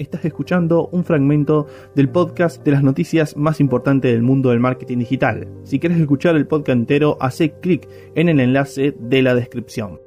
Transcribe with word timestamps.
Estás 0.00 0.24
escuchando 0.24 0.88
un 0.92 1.04
fragmento 1.04 1.66
del 1.94 2.08
podcast 2.08 2.64
de 2.64 2.70
las 2.70 2.82
noticias 2.82 3.36
más 3.36 3.60
importantes 3.60 4.10
del 4.10 4.22
mundo 4.22 4.48
del 4.48 4.58
marketing 4.58 4.96
digital. 4.96 5.46
Si 5.64 5.78
quieres 5.78 6.00
escuchar 6.00 6.36
el 6.36 6.46
podcast 6.46 6.78
entero, 6.78 7.18
hace 7.20 7.52
clic 7.60 7.86
en 8.14 8.30
el 8.30 8.40
enlace 8.40 8.94
de 8.98 9.20
la 9.20 9.34
descripción. 9.34 10.00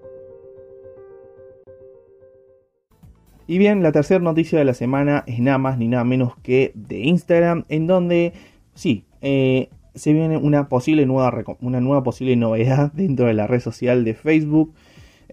Y 3.46 3.60
bien, 3.60 3.84
la 3.84 3.92
tercera 3.92 4.20
noticia 4.20 4.58
de 4.58 4.66
la 4.66 4.74
semana 4.74 5.24
es 5.28 5.38
nada 5.40 5.60
más 5.60 5.78
ni 5.78 5.88
nada 5.88 6.04
menos 6.04 6.38
que 6.38 6.72
de 6.74 7.02
Instagram, 7.02 7.66
en 7.70 7.86
donde 7.86 8.34
sí, 8.74 9.06
eh, 9.22 9.70
se 9.94 10.12
viene 10.12 10.38
una 10.38 10.70
posible 10.70 11.06
nueva, 11.06 11.44
una 11.62 11.82
nueva 11.82 12.02
posible 12.02 12.36
novedad 12.36 12.92
dentro 12.96 13.28
de 13.28 13.36
la 13.36 13.46
red 13.46 13.60
social 13.60 14.04
de 14.06 14.16
Facebook. 14.16 14.74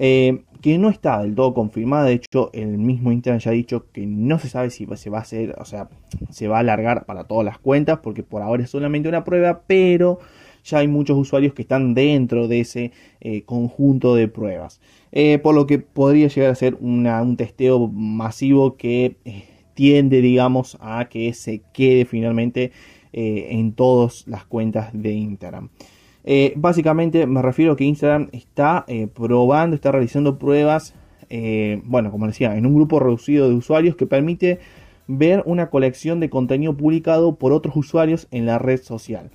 Eh, 0.02 0.44
que 0.62 0.78
no 0.78 0.88
está 0.88 1.22
del 1.22 1.34
todo 1.34 1.52
confirmada. 1.52 2.06
De 2.06 2.14
hecho, 2.14 2.48
el 2.54 2.78
mismo 2.78 3.12
Instagram 3.12 3.38
ya 3.38 3.50
ha 3.50 3.54
dicho 3.54 3.86
que 3.92 4.06
no 4.06 4.38
se 4.38 4.48
sabe 4.48 4.70
si 4.70 4.86
se 4.94 5.10
va 5.10 5.18
a 5.18 5.20
hacer, 5.20 5.54
o 5.58 5.66
sea, 5.66 5.90
se 6.30 6.48
va 6.48 6.56
a 6.56 6.60
alargar 6.60 7.04
para 7.04 7.24
todas 7.24 7.44
las 7.44 7.58
cuentas, 7.58 7.98
porque 8.02 8.22
por 8.22 8.40
ahora 8.40 8.62
es 8.62 8.70
solamente 8.70 9.10
una 9.10 9.24
prueba, 9.24 9.62
pero 9.66 10.18
ya 10.64 10.78
hay 10.78 10.88
muchos 10.88 11.18
usuarios 11.18 11.52
que 11.52 11.62
están 11.62 11.92
dentro 11.92 12.48
de 12.48 12.60
ese 12.60 12.92
eh, 13.20 13.42
conjunto 13.42 14.14
de 14.14 14.28
pruebas. 14.28 14.80
Eh, 15.12 15.38
por 15.38 15.54
lo 15.54 15.66
que 15.66 15.78
podría 15.78 16.28
llegar 16.28 16.50
a 16.50 16.54
ser 16.54 16.76
un 16.80 17.36
testeo 17.36 17.86
masivo 17.88 18.76
que 18.78 19.16
tiende, 19.74 20.22
digamos, 20.22 20.78
a 20.80 21.10
que 21.10 21.34
se 21.34 21.60
quede 21.74 22.06
finalmente 22.06 22.72
en 23.12 23.72
todas 23.72 24.26
las 24.28 24.46
cuentas 24.46 24.90
de 24.94 25.12
Instagram. 25.12 25.68
Eh, 26.24 26.52
básicamente 26.56 27.26
me 27.26 27.42
refiero 27.42 27.72
a 27.72 27.76
que 27.76 27.84
Instagram 27.84 28.28
está 28.32 28.84
eh, 28.88 29.06
probando, 29.06 29.74
está 29.74 29.92
realizando 29.92 30.38
pruebas, 30.38 30.94
eh, 31.30 31.80
bueno, 31.84 32.10
como 32.10 32.26
decía, 32.26 32.56
en 32.56 32.66
un 32.66 32.74
grupo 32.74 33.00
reducido 33.00 33.48
de 33.48 33.54
usuarios 33.54 33.96
que 33.96 34.06
permite 34.06 34.58
ver 35.06 35.42
una 35.46 35.70
colección 35.70 36.20
de 36.20 36.30
contenido 36.30 36.76
publicado 36.76 37.34
por 37.36 37.52
otros 37.52 37.74
usuarios 37.76 38.28
en 38.30 38.46
la 38.46 38.58
red 38.58 38.80
social, 38.80 39.30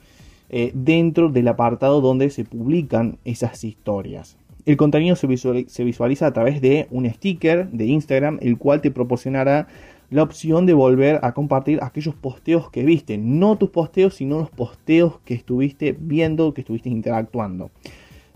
dentro 0.74 1.28
del 1.30 1.50
apartado 1.50 2.00
donde 2.00 2.30
se 2.30 2.46
publican 2.46 3.18
esas 3.26 3.62
historias. 3.66 4.38
El 4.66 4.78
contenido 4.78 5.18
se 5.18 5.84
visualiza 5.84 6.28
a 6.28 6.34
través 6.34 6.62
de 6.62 6.88
un 6.92 7.10
sticker 7.10 7.68
de 7.72 7.86
Instagram, 7.88 8.40
el 8.42 8.58
cual 8.58 8.80
te 8.80 8.90
proporcionará 8.90 9.68
la 10.10 10.24
opción 10.24 10.66
de 10.66 10.74
volver 10.74 11.20
a 11.24 11.34
compartir 11.34 11.80
aquellos 11.82 12.16
posteos 12.16 12.70
que 12.70 12.84
viste. 12.84 13.18
No 13.18 13.58
tus 13.58 13.70
posteos, 13.70 14.16
sino 14.16 14.40
los 14.40 14.50
posteos 14.50 15.20
que 15.26 15.34
estuviste 15.34 15.96
viendo, 16.00 16.54
que 16.54 16.62
estuviste 16.62 16.90
interactuando. 16.90 17.72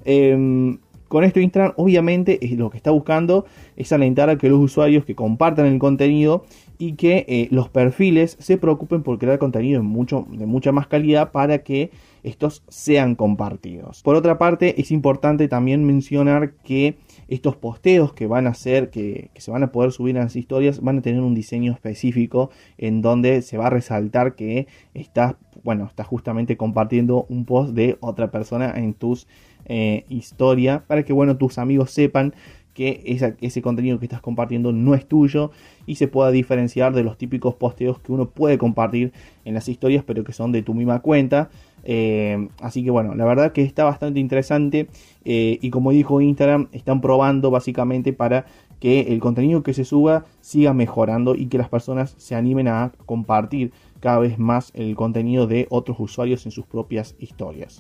Em, 0.05 0.77
con 1.07 1.23
esto 1.23 1.39
Instagram 1.39 1.73
obviamente 1.75 2.39
lo 2.55 2.69
que 2.69 2.77
está 2.77 2.91
buscando 2.91 3.45
es 3.75 3.91
alentar 3.91 4.29
a 4.29 4.37
que 4.37 4.47
los 4.47 4.59
usuarios 4.59 5.05
que 5.05 5.15
compartan 5.15 5.65
el 5.65 5.79
contenido 5.79 6.45
y 6.77 6.93
que 6.93 7.25
eh, 7.27 7.47
los 7.51 7.67
perfiles 7.67 8.37
se 8.39 8.57
preocupen 8.57 9.03
por 9.03 9.19
crear 9.19 9.39
contenido 9.39 9.83
mucho, 9.83 10.27
de 10.31 10.45
mucha 10.45 10.71
más 10.71 10.87
calidad 10.87 11.31
para 11.31 11.59
que 11.59 11.91
estos 12.23 12.63
sean 12.67 13.15
compartidos. 13.15 14.01
Por 14.03 14.15
otra 14.15 14.37
parte, 14.37 14.79
es 14.81 14.91
importante 14.91 15.47
también 15.47 15.85
mencionar 15.85 16.53
que 16.63 16.97
estos 17.27 17.55
posteos 17.55 18.13
que 18.13 18.27
van 18.27 18.47
a 18.47 18.53
ser, 18.53 18.89
que, 18.89 19.29
se 19.35 19.51
van 19.51 19.63
a 19.63 19.71
poder 19.71 19.91
subir 19.91 20.15
en 20.15 20.23
las 20.23 20.35
historias, 20.35 20.81
van 20.81 20.99
a 20.99 21.01
tener 21.01 21.21
un 21.21 21.35
diseño 21.35 21.71
específico 21.71 22.49
en 22.77 23.01
donde 23.01 23.41
se 23.41 23.57
va 23.57 23.67
a 23.67 23.69
resaltar 23.69 24.35
que 24.35 24.67
estás, 24.93 25.35
bueno, 25.63 25.85
estás 25.85 26.07
justamente 26.07 26.57
compartiendo 26.57 27.25
un 27.29 27.45
post 27.45 27.73
de 27.73 27.97
otra 28.01 28.31
persona 28.31 28.73
en 28.75 28.93
tus 28.93 29.27
eh, 29.65 30.05
historias 30.09 30.81
para 30.81 31.03
que, 31.03 31.13
bueno, 31.13 31.37
tus 31.37 31.57
amigos 31.57 31.91
sepan 31.91 32.33
que 32.79 33.35
ese 33.41 33.61
contenido 33.61 33.99
que 33.99 34.05
estás 34.05 34.21
compartiendo 34.21 34.71
no 34.71 34.95
es 34.95 35.05
tuyo 35.05 35.51
y 35.85 35.95
se 35.95 36.07
pueda 36.07 36.31
diferenciar 36.31 36.93
de 36.93 37.03
los 37.03 37.17
típicos 37.17 37.55
posteos 37.55 37.99
que 37.99 38.13
uno 38.13 38.29
puede 38.29 38.57
compartir 38.57 39.11
en 39.43 39.53
las 39.53 39.67
historias 39.67 40.05
pero 40.07 40.23
que 40.23 40.31
son 40.31 40.53
de 40.53 40.61
tu 40.61 40.73
misma 40.73 41.01
cuenta. 41.01 41.49
Eh, 41.83 42.47
así 42.61 42.81
que 42.81 42.89
bueno, 42.89 43.15
la 43.15 43.25
verdad 43.25 43.51
que 43.51 43.63
está 43.63 43.83
bastante 43.83 44.21
interesante 44.21 44.87
eh, 45.25 45.59
y 45.61 45.71
como 45.71 45.91
dijo 45.91 46.21
Instagram, 46.21 46.69
están 46.71 47.01
probando 47.01 47.51
básicamente 47.51 48.13
para 48.13 48.45
que 48.79 49.01
el 49.11 49.19
contenido 49.19 49.61
que 49.61 49.73
se 49.73 49.83
suba 49.83 50.23
siga 50.39 50.73
mejorando 50.73 51.35
y 51.35 51.47
que 51.47 51.57
las 51.57 51.67
personas 51.67 52.15
se 52.17 52.35
animen 52.35 52.69
a 52.69 52.93
compartir 53.05 53.73
cada 53.99 54.19
vez 54.19 54.39
más 54.39 54.71
el 54.73 54.95
contenido 54.95 55.47
de 55.47 55.67
otros 55.69 55.99
usuarios 55.99 56.45
en 56.45 56.53
sus 56.53 56.65
propias 56.65 57.13
historias. 57.19 57.77